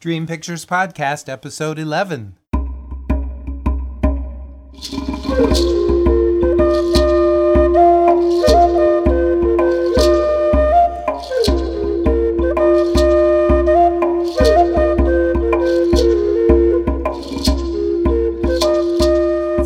[0.00, 2.34] Dream Pictures Podcast, Episode 11.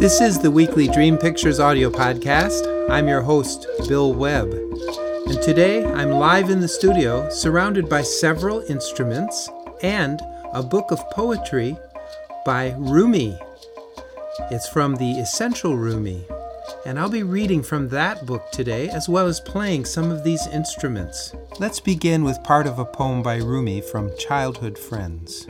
[0.01, 2.91] This is the weekly Dream Pictures audio podcast.
[2.91, 4.53] I'm your host, Bill Webb.
[5.29, 9.49] And today I'm live in the studio, surrounded by several instruments
[9.85, 10.23] and
[10.55, 11.77] a book of poetry
[12.47, 13.39] by Rumi.
[14.51, 16.25] It's from the Essential Rumi,
[16.87, 20.47] and I'll be reading from that book today as well as playing some of these
[20.47, 21.35] instruments.
[21.59, 25.47] Let's begin with part of a poem by Rumi from Childhood Friends.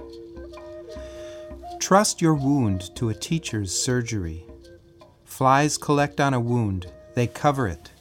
[1.78, 4.44] Trust your wound to a teacher's surgery.
[5.24, 7.92] Flies collect on a wound, they cover it.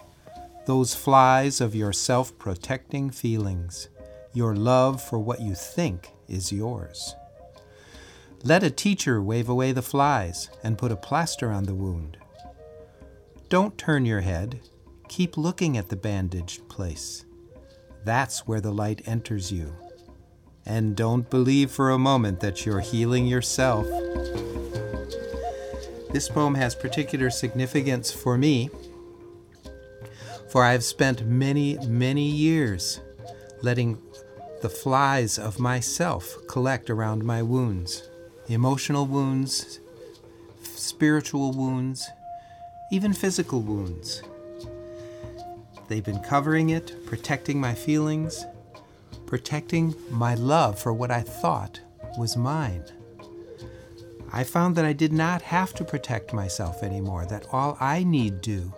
[0.66, 3.90] Those flies of your self protecting feelings,
[4.34, 7.16] your love for what you think is yours.
[8.44, 12.18] Let a teacher wave away the flies and put a plaster on the wound.
[13.48, 14.60] Don't turn your head,
[15.08, 17.26] keep looking at the bandaged place.
[18.04, 19.76] That's where the light enters you.
[20.66, 23.86] And don't believe for a moment that you're healing yourself.
[26.12, 28.70] This poem has particular significance for me,
[30.50, 33.00] for I have spent many, many years
[33.62, 34.02] letting
[34.64, 38.10] the flies of myself collect around my wounds
[38.48, 39.82] emotional wounds,
[40.62, 42.10] spiritual wounds,
[42.90, 44.24] even physical wounds.
[45.90, 48.46] They've been covering it, protecting my feelings,
[49.26, 51.82] protecting my love for what I thought
[52.18, 52.86] was mine.
[54.32, 58.40] I found that I did not have to protect myself anymore, that all I need
[58.40, 58.72] do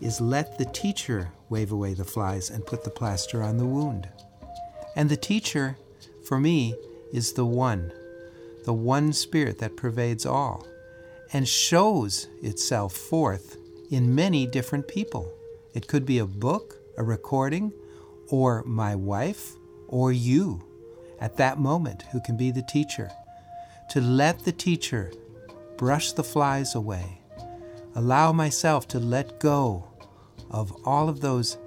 [0.00, 4.08] is let the teacher wave away the flies and put the plaster on the wound.
[4.96, 5.76] And the teacher,
[6.22, 6.74] for me,
[7.12, 7.92] is the one,
[8.64, 10.66] the one spirit that pervades all
[11.32, 13.56] and shows itself forth
[13.90, 15.32] in many different people.
[15.74, 17.72] It could be a book, a recording,
[18.28, 19.52] or my wife,
[19.88, 20.62] or you
[21.20, 23.10] at that moment who can be the teacher.
[23.90, 25.12] To let the teacher
[25.76, 27.20] brush the flies away,
[27.94, 29.88] allow myself to let go
[30.50, 31.58] of all of those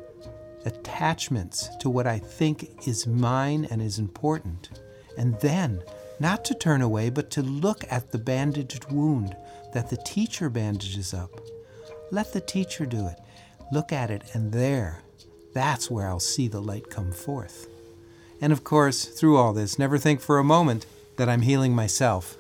[0.68, 4.70] attachments to what I think is mine and is important.
[5.18, 5.82] And then,
[6.20, 9.36] not to turn away, but to look at the bandaged wound
[9.74, 11.42] that the teacher bandages up.
[12.12, 13.20] Let the teacher do it.
[13.72, 15.02] Look at it, and there,
[15.54, 17.68] that's where I'll see the light come forth.
[18.40, 20.86] And of course, through all this, never think for a moment
[21.18, 22.38] that I'm healing myself.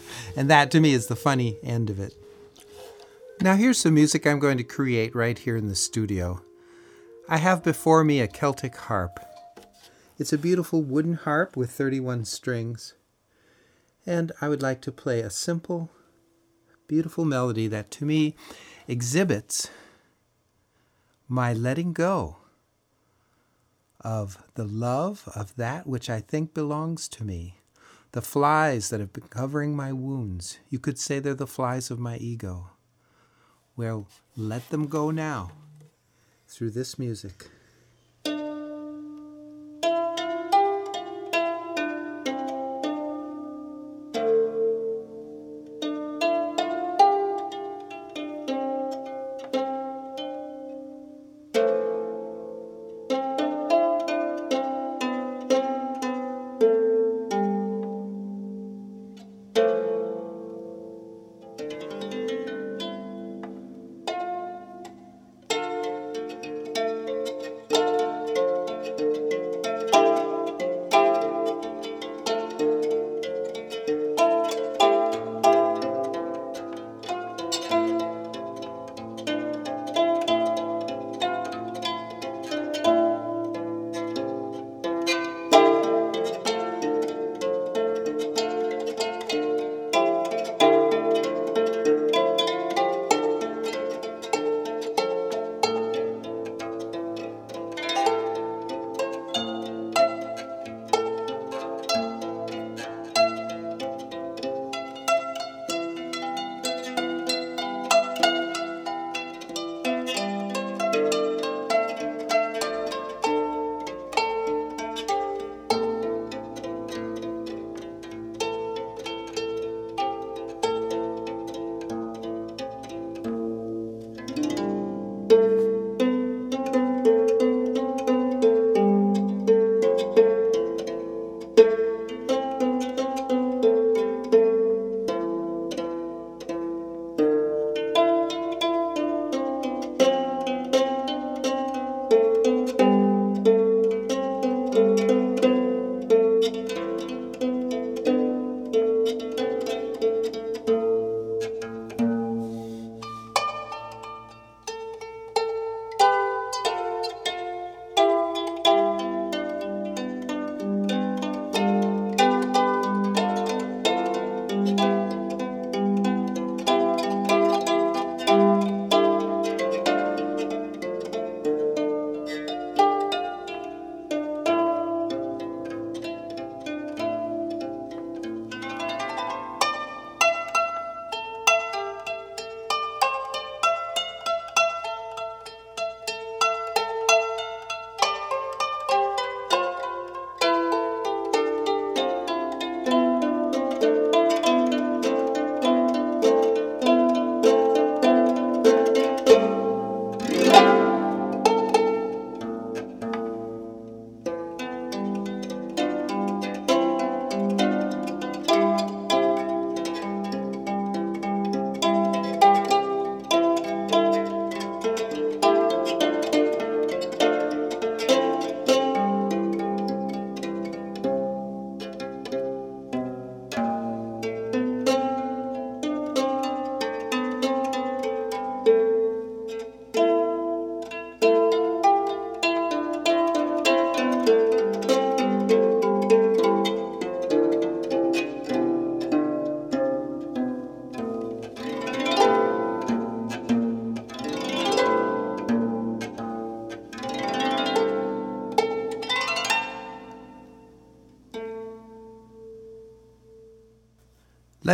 [0.36, 2.14] and that to me is the funny end of it.
[3.40, 6.42] Now, here's some music I'm going to create right here in the studio.
[7.28, 9.18] I have before me a Celtic harp.
[10.16, 12.94] It's a beautiful wooden harp with 31 strings.
[14.06, 15.90] And I would like to play a simple,
[16.86, 18.36] beautiful melody that to me
[18.86, 19.70] exhibits
[21.26, 22.36] my letting go
[24.02, 27.56] of the love of that which I think belongs to me.
[28.12, 31.98] The flies that have been covering my wounds, you could say they're the flies of
[31.98, 32.70] my ego.
[33.76, 35.50] Well, let them go now
[36.56, 37.50] through this music.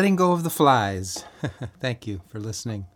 [0.02, 1.24] Letting Go of the Flies.
[1.80, 2.86] Thank you for listening.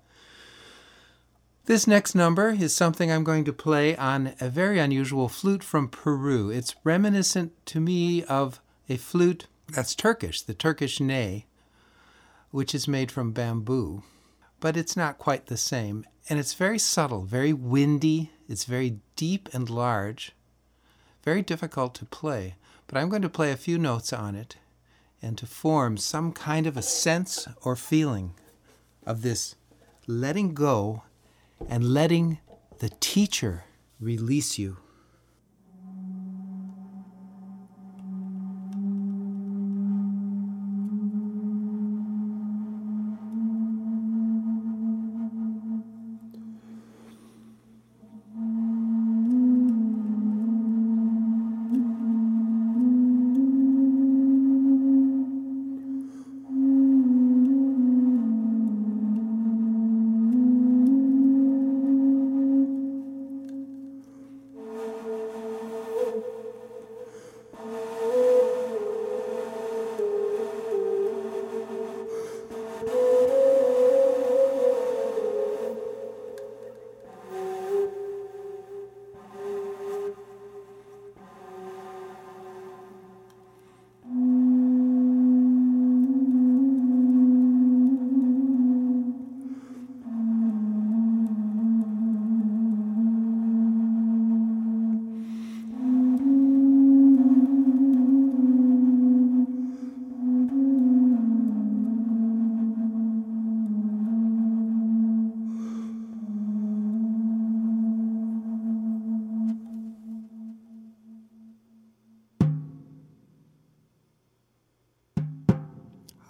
[1.67, 5.89] This next number is something I'm going to play on a very unusual flute from
[5.89, 6.51] Peru.
[6.51, 11.47] It's reminiscent to me of a flute that's Turkish, the Turkish ney,
[12.51, 14.03] which is made from bamboo,
[14.59, 16.05] but it's not quite the same.
[16.29, 20.33] And it's very subtle, very windy, it's very deep and large,
[21.23, 22.57] very difficult to play.
[22.89, 24.57] But I'm going to play a few notes on it
[25.27, 28.33] and to form some kind of a sense or feeling
[29.05, 29.57] of this
[30.07, 31.03] letting go
[31.69, 32.39] and letting
[32.79, 33.65] the teacher
[33.99, 34.77] release you.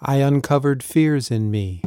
[0.09, 1.81] I uncovered fears in me,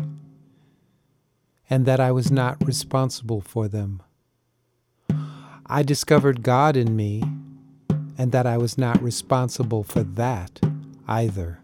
[1.71, 4.03] and that I was not responsible for them.
[5.65, 7.25] I discovered God in me,
[8.19, 10.61] and that I was not responsible for that
[11.09, 11.59] either.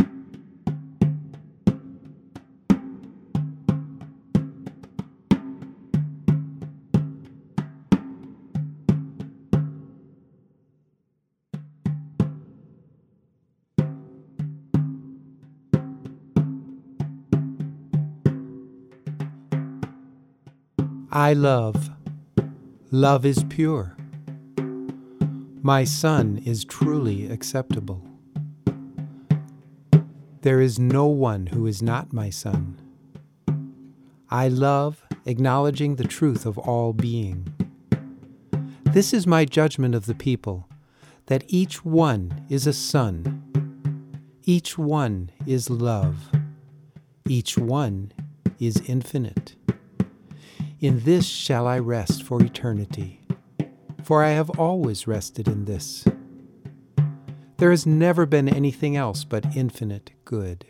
[21.26, 21.90] I love.
[22.92, 23.96] Love is pure.
[25.60, 28.00] My Son is truly acceptable.
[30.42, 32.80] There is no one who is not my Son.
[34.30, 37.52] I love acknowledging the truth of all being.
[38.84, 40.68] This is my judgment of the people
[41.26, 43.42] that each one is a son,
[44.44, 46.30] each one is love,
[47.28, 48.12] each one
[48.60, 49.56] is infinite.
[50.78, 53.22] In this shall I rest for eternity,
[54.02, 56.04] for I have always rested in this.
[57.56, 60.66] There has never been anything else but infinite good.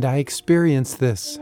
[0.00, 1.36] And I experience this.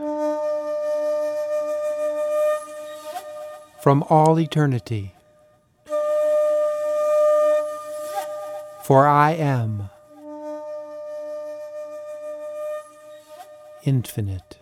[3.81, 5.15] From all eternity.
[8.83, 9.89] For I am
[13.85, 14.57] infinite.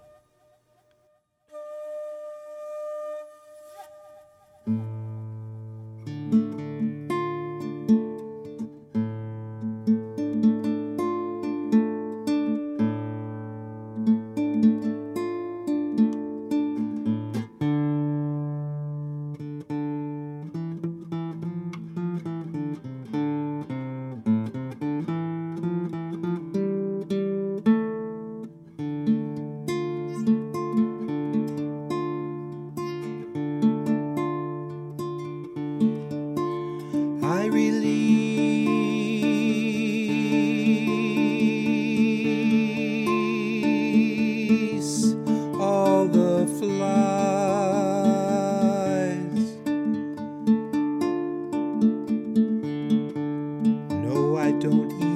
[54.60, 55.07] don't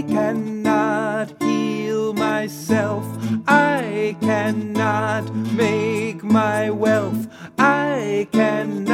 [0.00, 3.04] I cannot heal myself.
[3.46, 7.28] I cannot make my wealth.
[7.58, 8.89] I cannot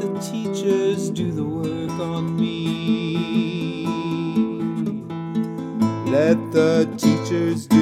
[0.00, 3.86] the teachers do the work on me.
[6.10, 7.79] Let the teachers do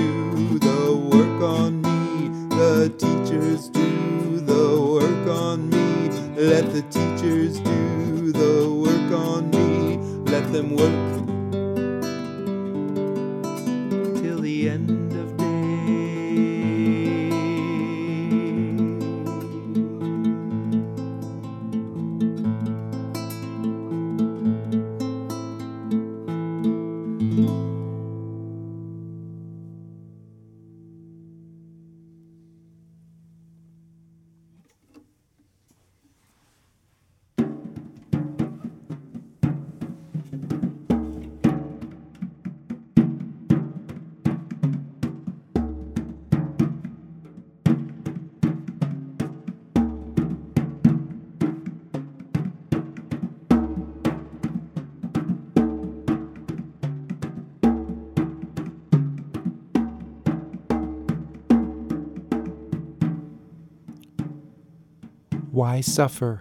[65.59, 66.41] Why suffer?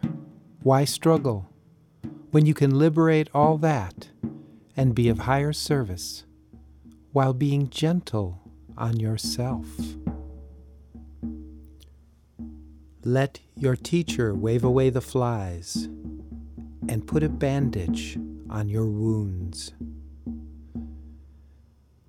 [0.61, 1.49] Why struggle?
[2.29, 4.09] When you can liberate all that
[4.75, 6.23] and be of higher service
[7.13, 8.39] while being gentle
[8.77, 9.65] on yourself.
[13.03, 15.89] Let your teacher wave away the flies
[16.87, 18.19] and put a bandage
[18.51, 19.73] on your wounds.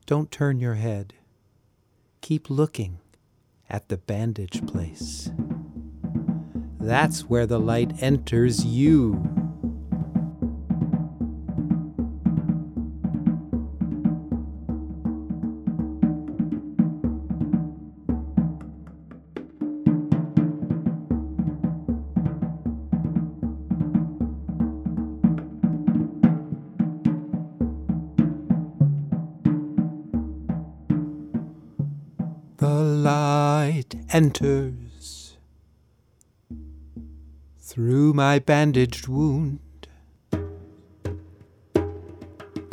[0.04, 1.14] Don't turn your head.
[2.20, 2.98] Keep looking
[3.70, 5.30] at the bandage place.
[6.80, 9.22] That's where the light enters you.
[32.56, 34.77] The light enters
[38.18, 39.60] my bandaged wound.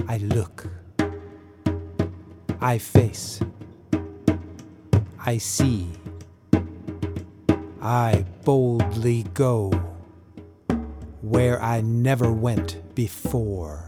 [0.07, 0.65] I look.
[2.59, 3.39] I face.
[5.23, 5.91] I see.
[7.79, 9.69] I boldly go
[11.21, 13.87] where I never went before.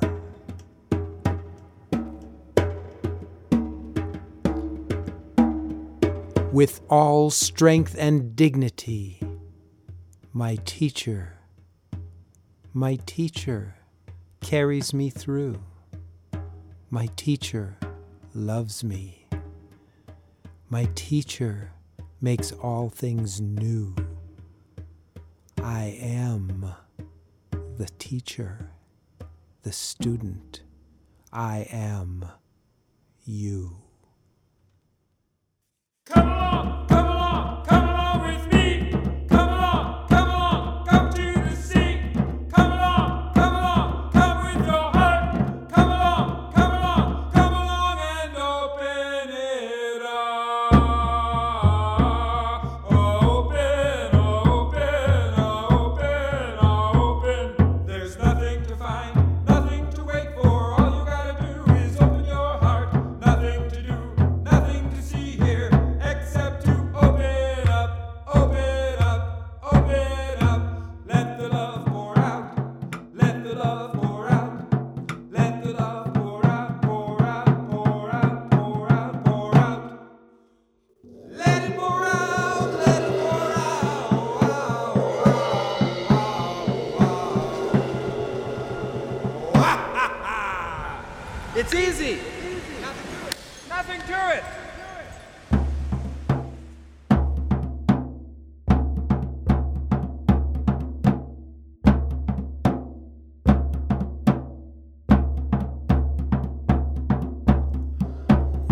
[6.53, 9.19] With all strength and dignity,
[10.31, 11.36] my teacher,
[12.77, 13.73] my teacher
[14.39, 15.59] carries me through.
[16.91, 17.75] My teacher
[18.35, 19.25] loves me.
[20.69, 21.71] My teacher
[22.21, 23.95] makes all things new.
[25.59, 26.71] I am
[27.49, 28.69] the teacher,
[29.63, 30.61] the student.
[31.33, 32.25] I am
[33.25, 33.77] you.
[36.05, 36.86] Come along,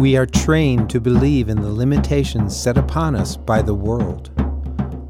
[0.05, 4.29] We are trained to believe in the limitations set upon us by the world.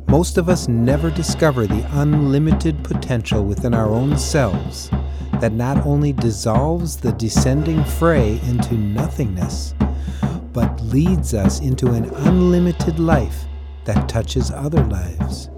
[0.07, 4.89] Most of us never discover the unlimited potential within our own selves
[5.41, 9.75] that not only dissolves the descending fray into nothingness,
[10.53, 13.43] but leads us into an unlimited life
[13.83, 15.49] that touches other lives.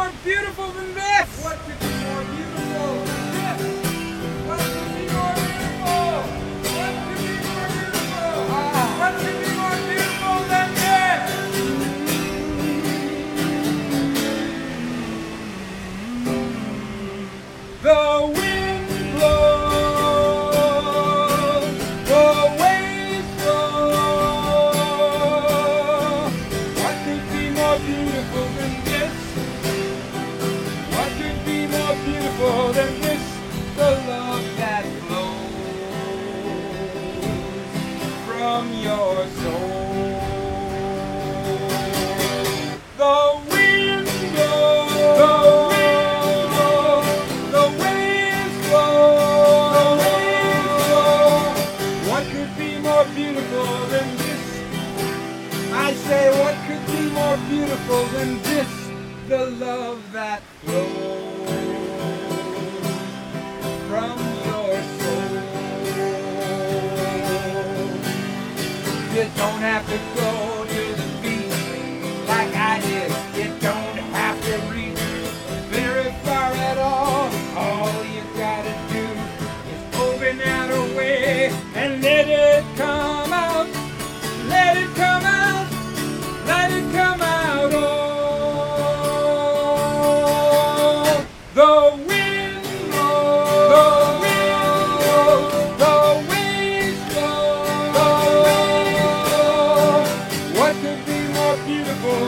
[0.00, 0.59] more beautiful.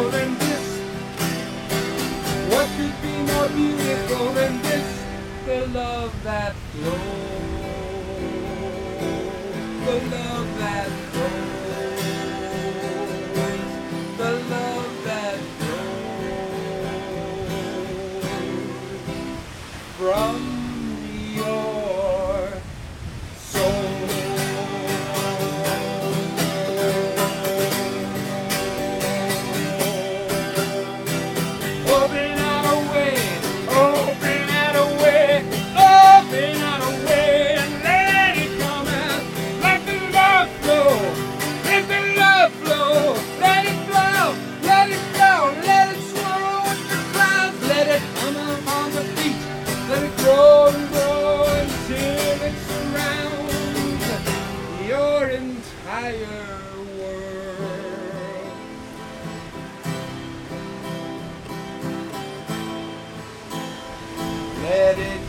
[0.02, 0.66] beautiful than this?
[2.50, 5.04] What could be more beautiful than this?
[5.46, 6.92] The love that flows,
[9.86, 11.01] the love that
[55.52, 56.56] entire
[56.96, 58.52] world.
[64.62, 65.21] Let it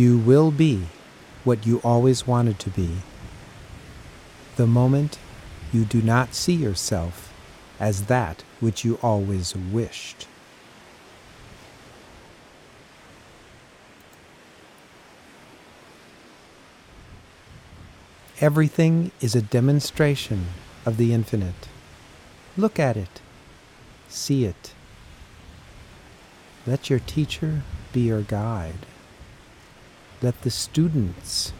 [0.00, 0.84] You will be
[1.44, 2.88] what you always wanted to be.
[4.56, 5.18] The moment
[5.74, 7.34] you do not see yourself
[7.78, 10.26] as that which you always wished.
[18.40, 20.46] Everything is a demonstration
[20.86, 21.68] of the infinite.
[22.56, 23.20] Look at it,
[24.08, 24.72] see it.
[26.66, 28.86] Let your teacher be your guide.
[30.22, 31.52] Let the students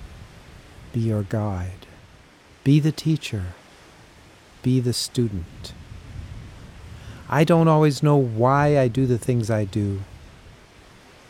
[0.92, 1.86] be your guide.
[2.62, 3.54] Be the teacher.
[4.62, 5.72] Be the student.
[7.28, 10.00] I don't always know why I do the things I do,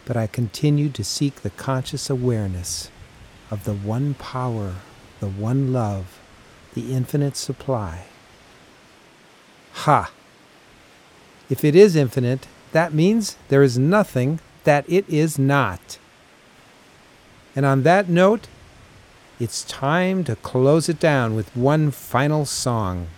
[0.06, 2.90] but I continue to seek the conscious awareness
[3.50, 4.76] of the one power,
[5.20, 6.18] the one love,
[6.74, 8.06] the infinite supply.
[9.72, 10.10] Ha!
[11.48, 15.98] If it is infinite, that means there is nothing that it is not.
[17.56, 18.46] And on that note,
[19.40, 23.08] it's time to close it down with one final song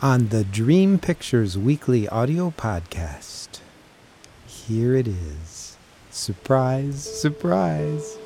[0.00, 3.60] on the Dream Pictures Weekly Audio Podcast.
[4.46, 5.76] Here it is.
[6.10, 8.18] Surprise, surprise.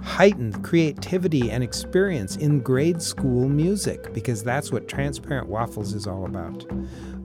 [0.00, 6.26] heighten creativity and experience in grade school music because that's what Transparent Waffles is all
[6.26, 6.64] about.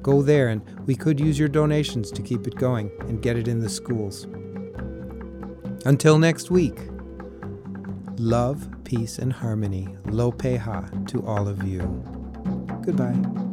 [0.01, 3.47] Go there and we could use your donations to keep it going and get it
[3.47, 4.25] in the schools.
[5.85, 6.79] Until next week,
[8.17, 11.81] love, peace, and harmony, lo peha to all of you.
[12.81, 13.52] Goodbye.